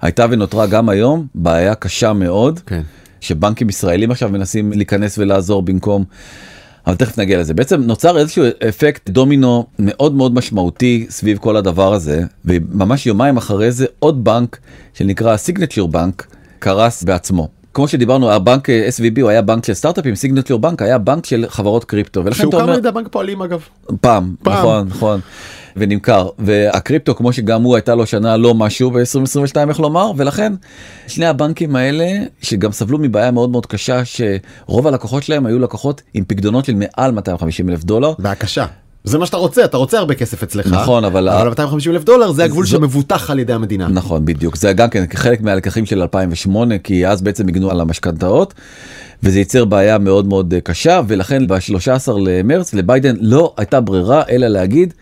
[0.00, 2.60] הייתה ונותרה גם היום בעיה קשה מאוד.
[2.66, 2.82] כן.
[3.20, 6.04] שבנקים ישראלים עכשיו מנסים להיכנס ולעזור במקום.
[6.86, 11.92] אבל תכף נגיע לזה בעצם נוצר איזשהו אפקט דומינו מאוד מאוד משמעותי סביב כל הדבר
[11.92, 14.58] הזה וממש יומיים אחרי זה עוד בנק
[14.94, 16.26] שנקרא סיגנצ'ר בנק
[16.58, 17.48] קרס בעצמו.
[17.74, 21.84] כמו שדיברנו הבנק SVB הוא היה בנק של סטארט-אפים סיגנצ'ר בנק היה בנק של חברות
[21.84, 23.60] קריפטו שהוקם על ידי בנק פועלים אגב.
[24.00, 24.58] פעם, פעם.
[24.58, 25.20] נכון נכון
[25.76, 30.52] ונמכר והקריפטו כמו שגם הוא הייתה לו שנה לא משהו ב-2022 איך לומר ולכן
[31.06, 32.06] שני הבנקים האלה
[32.42, 37.10] שגם סבלו מבעיה מאוד מאוד קשה שרוב הלקוחות שלהם היו לקוחות עם פקדונות של מעל
[37.10, 38.12] 250 אלף דולר.
[38.18, 38.66] בעיה קשה.
[39.04, 42.32] זה מה שאתה רוצה אתה רוצה הרבה כסף אצלך נכון, אבל- אבל 250 אלף דולר
[42.32, 43.88] זה הגבול זו- שמבוטח על ידי המדינה.
[43.88, 48.54] נכון בדיוק זה גם כן חלק מהלקחים של 2008 כי אז בעצם הגנו על המשכנתאות
[49.22, 54.46] וזה ייצר בעיה מאוד מאוד אה, קשה ולכן ב-13 למרץ לביידן לא הייתה ברירה אלא
[54.46, 54.94] להגיד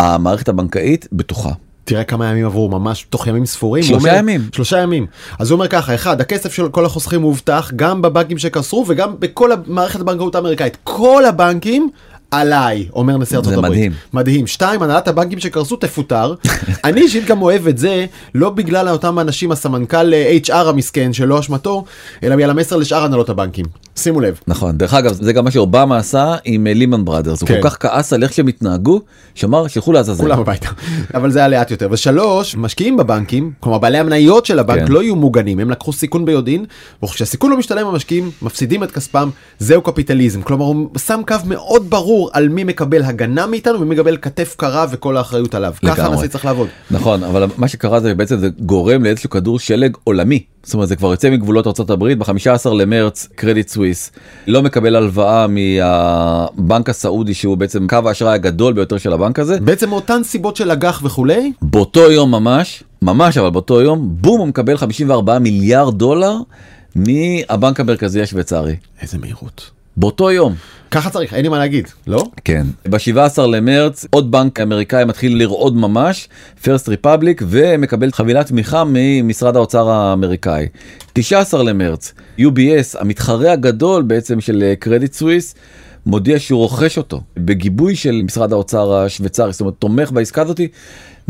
[0.00, 1.50] המערכת הבנקאית בטוחה.
[1.84, 3.82] תראה כמה ימים עברו ממש תוך ימים ספורים.
[3.82, 4.48] שלושה אומר- ימים.
[4.52, 5.06] שלושה ימים.
[5.38, 9.50] אז הוא אומר ככה, אחד, הכסף של כל החוסכים מובטח גם בבנקים שקרסו וגם בכל
[9.52, 10.76] המערכת הבנקאות האמריקאית.
[10.84, 11.90] כל הבנקים
[12.30, 13.72] עליי, אומר נשיא ארצות הברית.
[13.72, 13.92] מדהים.
[14.12, 14.46] מדהים.
[14.46, 16.34] שתיים, הנהלת הבנקים שקרסו תפוטר.
[16.84, 21.40] אני אישית גם אוהב את זה, לא בגלל אותם אנשים, הסמנכ"ל אה, HR המסכן שלא
[21.40, 21.84] אשמתו,
[22.22, 23.64] אלא בגלל המסר לשאר הנהלות הבנקים.
[23.96, 24.40] שימו לב.
[24.46, 27.60] נכון דרך אגב זה גם מה שאובמה עשה עם אה, לימן בראדרס הוא כן.
[27.62, 29.00] כל כך כעס על איך שהם התנהגו
[29.34, 30.22] שאמר שילכו לעזאזל.
[30.22, 30.68] כולם הביתה.
[31.14, 31.88] אבל זה היה לאט יותר.
[31.90, 34.92] ושלוש, משקיעים בבנקים, כלומר בעלי המניות של הבנק כן.
[34.92, 36.64] לא יהיו מוגנים, הם לקחו סיכון ביודעין,
[37.04, 40.42] וכשהסיכון לא משתלם המשקיעים מפסידים את כספם, זהו קפיטליזם.
[40.42, 44.54] כלומר הוא שם קו מאוד ברור ברור על מי מקבל הגנה מאיתנו ומי מקבל כתף
[44.58, 45.74] קרה וכל האחריות עליו.
[45.86, 46.68] ככה הנשיא צריך לעבוד.
[46.90, 50.42] נכון, אבל מה שקרה זה בעצם זה גורם לאיזשהו כדור שלג עולמי.
[50.62, 54.12] זאת אומרת זה כבר יוצא מגבולות ארה"ב ב-15 למרץ קרדיט סוויס
[54.46, 59.60] לא מקבל הלוואה מהבנק הסעודי שהוא בעצם קו האשראי הגדול ביותר של הבנק הזה.
[59.60, 61.52] בעצם מאותן סיבות של אג"ח וכולי.
[61.62, 66.36] באותו יום ממש, ממש אבל באותו יום, בום הוא מקבל 54 מיליארד דולר
[66.94, 68.76] מהבנק המרכזי השוויצרי.
[69.02, 69.79] איזה מהירות.
[70.00, 70.54] באותו יום.
[70.90, 72.24] ככה צריך, אין לי מה להגיד, לא?
[72.44, 72.66] כן.
[72.88, 76.28] ב-17 למרץ עוד בנק אמריקאי מתחיל לרעוד ממש,
[76.62, 80.66] פרסט ריפבליק, ומקבל חבילת תמיכה ממשרד האוצר האמריקאי.
[81.12, 85.54] 19 למרץ, UBS, המתחרה הגדול בעצם של קרדיט סוויס,
[86.06, 90.68] מודיע שהוא רוכש אותו בגיבוי של משרד האוצר השוויצרי, זאת אומרת תומך בעסקה הזאתי,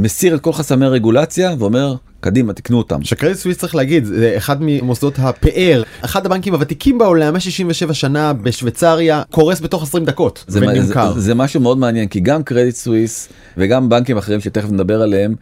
[0.00, 3.02] מסיר את כל חסמי הרגולציה ואומר קדימה תקנו אותם.
[3.02, 9.22] שקרדיט סוויס צריך להגיד זה אחד ממוסדות הפאר אחד הבנקים הוותיקים בעולם 167 שנה בשוויצריה
[9.30, 11.12] קורס בתוך 20 דקות זה, ונמכר.
[11.12, 15.34] זה, זה משהו מאוד מעניין כי גם קרדיט סוויס וגם בנקים אחרים שתכף נדבר עליהם.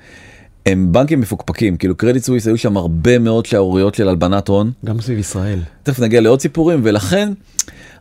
[0.66, 5.00] הם בנקים מפוקפקים כאילו קרדיט סוויס היו שם הרבה מאוד שערוריות של הלבנת הון גם
[5.00, 7.32] סביב ישראל תכף נגיע לעוד סיפורים ולכן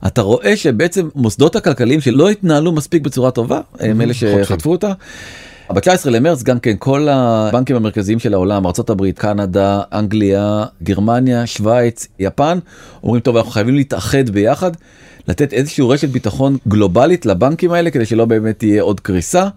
[0.07, 4.93] אתה רואה שבעצם מוסדות הכלכליים שלא התנהלו מספיק בצורה טובה הם אלה שחטפו אותה.
[5.73, 12.59] ב-19 למרץ גם כן כל הבנקים המרכזיים של העולם ארה"ב קנדה אנגליה גרמניה שווייץ יפן
[13.03, 14.71] אומרים טוב אנחנו חייבים להתאחד ביחד
[15.27, 19.47] לתת איזושהי רשת ביטחון גלובלית לבנקים האלה כדי שלא באמת תהיה עוד קריסה.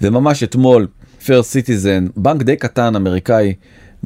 [0.00, 0.86] וממש אתמול
[1.26, 3.54] פירסט סיטיזן בנק די קטן אמריקאי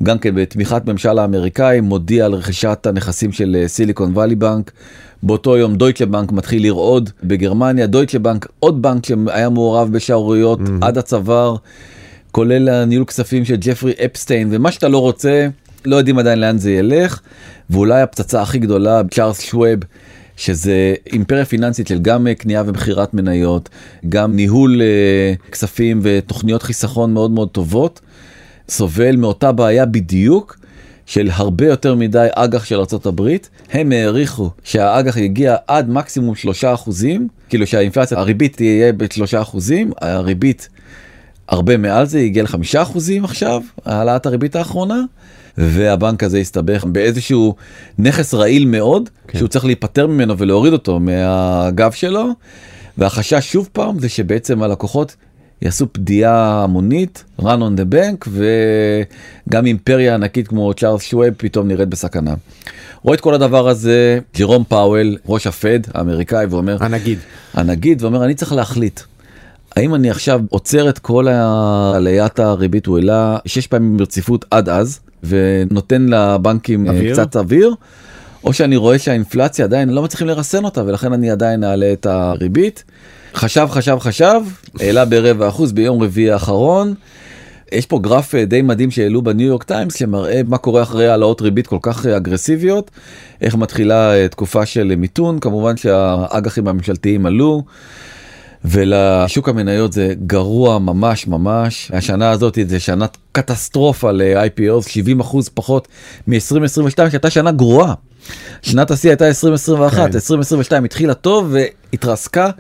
[0.03, 4.73] גם כן בתמיכת ממשל האמריקאי מודיע על רכישת הנכסים של סיליקון וואלי בנק.
[5.23, 10.87] באותו יום דויטשה בנק מתחיל לרעוד בגרמניה דויטשה בנק עוד בנק שהיה מעורב בשערוריות mm-hmm.
[10.87, 11.57] עד הצוואר
[12.33, 15.49] כולל הניהול כספים של ג'פרי אפסטיין ומה שאתה לא רוצה
[15.85, 17.21] לא יודעים עדיין לאן זה ילך
[17.71, 19.79] ואולי הפצצה הכי גדולה צ'ארלס שווב.
[20.37, 23.69] שזה אימפריה פיננסית של גם קנייה ומכירת מניות,
[24.09, 28.01] גם ניהול uh, כספים ותוכניות חיסכון מאוד מאוד טובות,
[28.69, 30.59] סובל מאותה בעיה בדיוק
[31.07, 33.37] של הרבה יותר מדי אג"ח של ארה"ב,
[33.73, 36.67] הם העריכו שהאג"ח יגיע עד מקסימום 3%,
[37.49, 39.59] כאילו שהאינפלציה, הריבית תהיה ב-3%,
[40.01, 40.69] הריבית
[41.49, 45.03] הרבה מעל זה הגיע ל-5% עכשיו, העלאת הריבית האחרונה.
[45.59, 47.55] והבנק הזה הסתבך באיזשהו
[47.99, 49.39] נכס רעיל מאוד כן.
[49.39, 52.29] שהוא צריך להיפטר ממנו ולהוריד אותו מהגב שלו.
[52.99, 55.17] והחשש שוב פעם זה שבעצם הלקוחות
[55.63, 61.89] יעשו פדיעה המונית, run on the bank, וגם אימפריה ענקית כמו צ'ארלס שווב פתאום נראית
[61.89, 62.35] בסכנה.
[63.03, 67.19] רואה את כל הדבר הזה ג'רום פאוול, ראש הפד האמריקאי, ואומר, הנגיד,
[67.55, 69.01] הנגיד, ואומר, אני צריך להחליט.
[69.77, 71.29] האם אני עכשיו עוצר את כל
[71.95, 77.13] עליית הריבית, הוא העלה שש פעמים ברציפות עד אז, ונותן לבנקים אוויר?
[77.13, 77.75] קצת אוויר,
[78.45, 82.85] או שאני רואה שהאינפלציה עדיין לא מצליחים לרסן אותה, ולכן אני עדיין אעלה את הריבית.
[83.37, 84.41] חשב חשב חשב
[84.81, 86.95] העלה ברבע אחוז ביום רביעי האחרון.
[87.73, 91.41] יש פה גרף אה, די מדהים שהעלו בניו יורק טיימס שמראה מה קורה אחרי העלאות
[91.41, 92.91] ריבית כל כך אה, אגרסיביות
[93.41, 97.65] איך מתחילה אה, תקופה של מיתון כמובן שהאג"חים הממשלתיים עלו.
[98.65, 105.89] ולשוק המניות זה גרוע ממש ממש השנה הזאת זה שנת קטסטרופה ל-IPO 70 אחוז פחות
[106.27, 107.95] מ-2022 שהייתה שנה גרועה.
[108.63, 110.15] שנת השיא הייתה 2021 כן.
[110.15, 112.51] 2022 התחילה טוב והתרסקה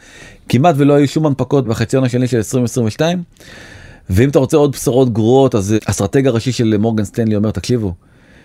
[0.48, 3.22] כמעט ולא היו שום הנפקות בחציון השני של 2022.
[4.10, 7.94] ואם אתה רוצה עוד בשורות גרועות אז אסטרטג הראשי של מורגן סטנלי אומר תקשיבו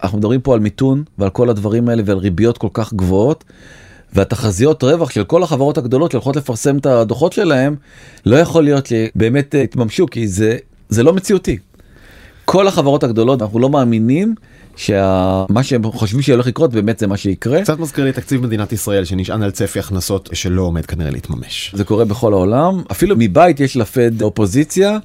[0.04, 3.44] אנחנו מדברים פה על מיתון ועל כל הדברים האלה ועל ריביות כל כך גבוהות.
[4.14, 7.76] והתחזיות רווח של כל החברות הגדולות שהולכות לפרסם את הדוחות שלהם
[8.26, 10.58] לא יכול להיות שבאמת יתממשו כי זה
[10.90, 11.58] זה לא מציאותי.
[12.46, 14.36] כל החברות הגדולות אנחנו לא מאמינים
[14.76, 17.62] שמה שהם חושבים שהולך לקרות באמת זה מה שיקרה.
[17.62, 21.72] קצת מזכיר לי תקציב מדינת ישראל שנשען על צפי הכנסות שלא עומד כנראה להתממש.
[21.76, 24.98] זה קורה בכל העולם אפילו מבית יש לפד אופוזיציה.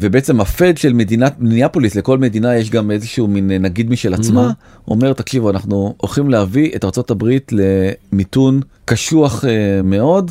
[0.00, 4.88] ובעצם הפד של מדינת מיניאפוליס לכל מדינה יש גם איזשהו מין נגיד משל עצמה mm-hmm.
[4.88, 9.46] אומר תקשיבו אנחנו הולכים להביא את ארצות הברית למיתון קשוח uh,
[9.84, 10.30] מאוד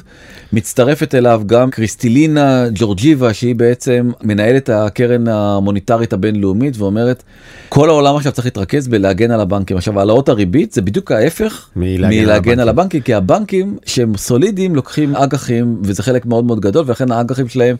[0.53, 7.23] מצטרפת אליו גם קריסטילינה ג'ורג'יבה שהיא בעצם מנהלת הקרן המוניטרית הבינלאומית ואומרת
[7.69, 12.23] כל העולם עכשיו צריך להתרכז בלהגן על הבנקים עכשיו העלאות הריבית זה בדיוק ההפך מלהגן,
[12.23, 17.11] מלהגן על הבנקים כי הבנקים שהם סולידיים לוקחים אג"חים וזה חלק מאוד מאוד גדול ולכן
[17.11, 17.75] האג"חים שלהם.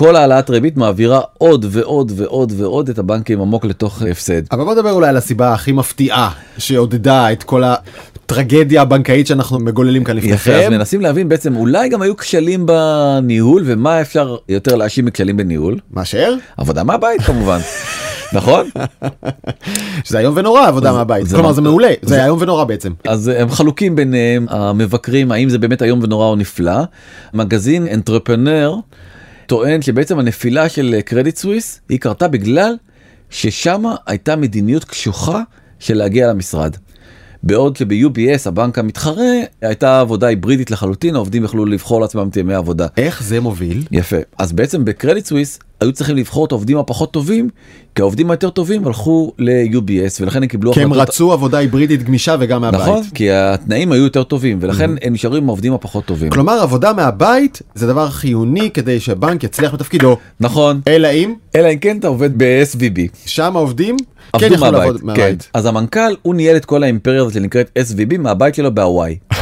[0.00, 4.42] כל העלאת ריבית מעבירה עוד ועוד ועוד ועוד את הבנקים עמוק לתוך הפסד.
[4.52, 10.04] אבל בוא נדבר אולי על הסיבה הכי מפתיעה שעודדה את כל הטרגדיה הבנקאית שאנחנו מגוללים
[10.04, 10.50] כאן לפניכם.
[10.50, 15.36] יפה, אז מנסים להבין בעצם אולי גם היו כשלים בניהול ומה אפשר יותר להאשים מכשלים
[15.36, 15.78] בניהול.
[15.90, 16.34] מאשר?
[16.56, 17.58] עבודה מהבית כמובן.
[18.32, 18.70] נכון?
[20.04, 21.28] שזה איום ונורא עבודה מהבית.
[21.28, 22.92] כלומר זה מעולה, זה איום ונורא בעצם.
[23.04, 26.82] אז הם חלוקים ביניהם המבקרים האם זה באמת איום ונורא או נפלא.
[27.34, 28.74] מגזין אנטרפנר
[29.50, 32.76] טוען שבעצם הנפילה של קרדיט סוויס היא קרתה בגלל
[33.30, 35.42] ששם הייתה מדיניות קשוחה
[35.78, 36.76] של להגיע למשרד.
[37.42, 42.86] בעוד שב-UBS הבנק המתחרה הייתה עבודה היברידית לחלוטין העובדים יכלו לבחור לעצמם את ימי העבודה.
[42.96, 43.82] איך זה מוביל?
[43.92, 47.48] יפה אז בעצם בקרדיט סוויס היו צריכים לבחור את העובדים הפחות טובים
[47.94, 49.80] כי העובדים היותר טובים הלכו ל-UBS
[50.20, 52.80] ולכן הם קיבלו כי הם החלטות- רצו עבודה היברידית גמישה וגם מהבית.
[52.80, 56.30] נכון כי התנאים היו יותר טובים ולכן הם נשארו עם העובדים הפחות טובים.
[56.30, 60.16] כלומר עבודה מהבית זה דבר חיוני כדי שהבנק יצליח בתפקידו.
[60.40, 63.00] נכון אלא אם אלא אם כן אתה עובד ב-SVB.
[63.26, 63.96] שם העובדים
[64.32, 65.14] עבדו יכלו מהבית.
[65.14, 65.34] כן.
[65.54, 69.18] אז המנכ"ל הוא ניהל את כל האימפריה הזאת שנקראת SVB מהבית שלו בהוואי.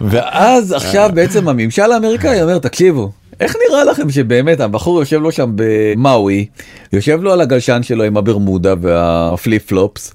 [0.00, 5.52] ואז עכשיו בעצם הממשל האמריקאי אומר תקשיבו איך נראה לכם שבאמת הבחור יושב לו שם
[5.54, 6.46] במאווי
[6.92, 10.14] יושב לו על הגלשן שלו עם הברמודה והפליפ פלופס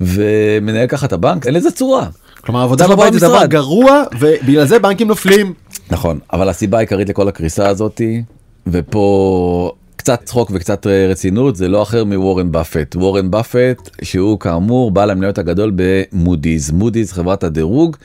[0.00, 2.06] ומנהל ככה את הבנק אין לזה צורה.
[2.40, 3.46] כלומר עבודה בבית זה דבר.
[3.46, 5.52] גרוע ובגלל זה בנקים נופלים.
[5.90, 8.22] נכון אבל הסיבה העיקרית לכל הקריסה הזאתי
[8.66, 9.72] ופה
[10.04, 12.96] קצת צחוק וקצת רצינות זה לא אחר מוורן באפט.
[12.96, 16.70] וורן באפט שהוא כאמור בעל המניות הגדול במודי'ס.
[16.70, 17.96] מודי'ס חברת הדירוג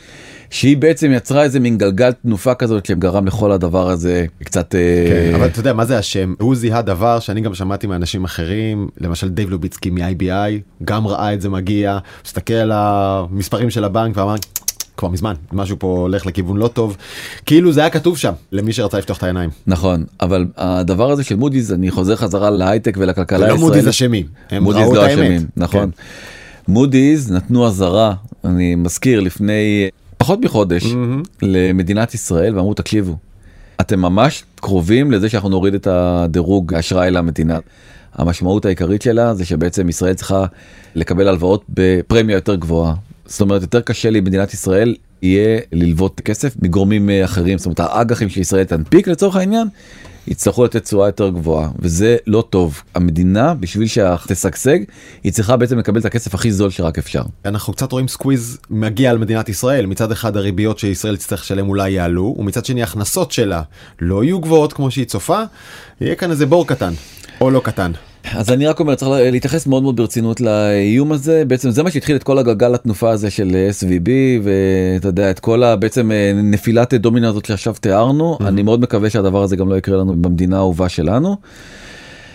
[0.50, 5.36] שהיא בעצם יצרה איזה מין גלגל תנופה כזאת שגרם לכל הדבר הזה קצת אה, כן,
[5.36, 6.34] אבל אתה יודע מה זה השם?
[6.40, 11.42] הוא זיהה דבר שאני גם שמעתי מאנשים אחרים למשל דייב לוביצקי מ-IBI גם ראה את
[11.42, 14.36] זה מגיע מסתכל על המספרים של הבנק ואמר
[15.00, 16.98] כבר מזמן משהו פה הולך לכיוון לא טוב
[17.46, 19.50] כאילו זה היה כתוב שם למי שרצה לפתוח את העיניים.
[19.68, 23.62] נכון אבל הדבר הזה של מודי'ס אני חוזר חזרה להייטק ולכלכלה לא הישראלית.
[23.62, 24.26] מודי'ס אשמים
[24.62, 25.08] מודי'ס לא.
[25.08, 25.92] אשמים, נכון.
[25.92, 26.72] כן.
[26.72, 28.14] מודי'ס נתנו אזהרה,
[28.46, 30.86] אני מזכיר, לפני פחות מחודש
[31.42, 33.16] למדינת ישראל ואמרו תקשיבו,
[33.82, 37.60] אתם ממש קרובים לזה שאנחנו נוריד את הדירוג האשראי למדינה.
[38.14, 40.46] המשמעות העיקרית שלה זה שבעצם ישראל צריכה
[40.96, 42.94] לקבל הלוואות בפרמיה יותר גבוהה.
[43.30, 48.30] זאת אומרת יותר קשה למדינת ישראל יהיה ללוות כסף מגורמים אה, אחרים זאת אומרת האג"חים
[48.30, 49.68] שישראל תנפיק לצורך העניין
[50.28, 54.80] יצטרכו לתת תשואה יותר גבוהה וזה לא טוב המדינה בשביל שתשגשג
[55.24, 57.22] היא צריכה בעצם לקבל את הכסף הכי זול שרק אפשר.
[57.46, 61.92] אנחנו קצת רואים squeeze מגיע על מדינת ישראל מצד אחד הריביות שישראל תצטרך לשלם אולי
[61.92, 63.62] יעלו ומצד שני הכנסות שלה
[64.02, 65.44] לא יהיו גבוהות כמו שהיא צופה
[66.02, 66.94] יהיה כאן איזה בור קטן
[67.42, 67.92] או לא קטן.
[68.34, 71.44] אז אני רק אומר צריך להתייחס מאוד מאוד ברצינות לאיום הזה.
[71.48, 74.10] בעצם זה מה שהתחיל את כל הגלגל התנופה הזה של SVB
[74.44, 78.38] ואתה יודע את כל ה- בעצם אה, נפילת דומינה הזאת שעכשיו תיארנו.
[78.48, 81.36] אני מאוד מקווה שהדבר הזה גם לא יקרה לנו במדינה האהובה שלנו.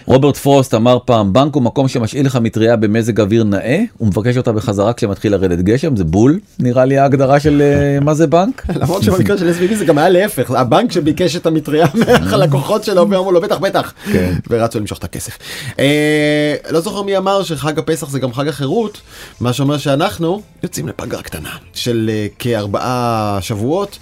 [0.07, 4.37] רוברט פרוסט אמר פעם בנק הוא מקום שמשאיל לך מטריה במזג אוויר נאה הוא מבקש
[4.37, 8.67] אותה בחזרה כשמתחיל לרדת גשם זה בול נראה לי ההגדרה של אה, מה זה בנק.
[8.81, 13.33] למרות שבמקרה של SVB זה גם היה להפך הבנק שביקש את המטריה מהלקוחות שלו ואמרו
[13.33, 14.35] לו בטח בטח כן.
[14.51, 15.39] ורצו למשוך את הכסף.
[15.79, 19.01] אה, לא זוכר מי אמר שחג הפסח זה גם חג החירות
[19.41, 23.99] מה שאומר שאנחנו יוצאים לפגרה קטנה של אה, כארבעה שבועות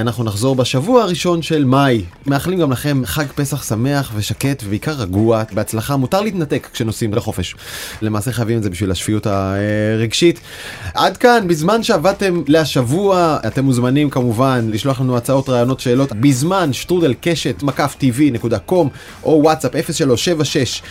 [0.00, 5.17] אנחנו נחזור בשבוע הראשון של מאי מאחלים גם לכם חג פסח שמח ושקט ובעיקר רגוע
[5.52, 7.54] בהצלחה מותר להתנתק כשנוסעים לחופש
[8.02, 10.40] למעשה חייבים את זה בשביל השפיות הרגשית.
[10.94, 17.14] עד כאן בזמן שעבדתם להשבוע אתם מוזמנים כמובן לשלוח לנו הצעות רעיונות שאלות בזמן שטרודל
[17.20, 17.96] קשת מקף
[18.58, 18.88] קום
[19.22, 20.82] או וואטסאפ 0376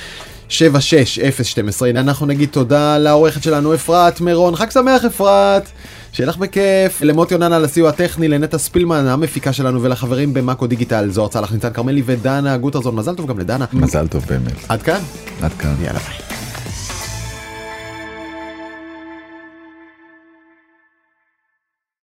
[0.49, 4.55] 76012 אנחנו נגיד תודה לעורכת שלנו אפרת מירון.
[4.55, 5.69] חג שמח אפרת.
[6.12, 7.01] שיהיה לך בכיף.
[7.01, 11.10] למוטי יונן על הסיוע הטכני לנטע ספילמן המפיקה שלנו ולחברים במאקו דיגיטל.
[11.12, 12.95] זוהר צלח ניצן כרמלי ודנה גוטרזון.
[12.95, 13.65] מזל טוב גם לדנה.
[13.73, 14.65] מזל טוב באמת.
[14.69, 14.99] עד כאן?
[15.41, 15.75] עד כאן.
[15.81, 16.46] יאללה ביי.